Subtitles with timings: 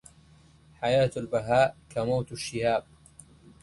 [0.81, 2.83] حياة البهاء كموت الشهاب